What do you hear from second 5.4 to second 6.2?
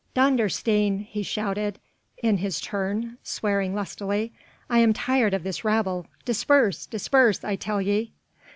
this rabble.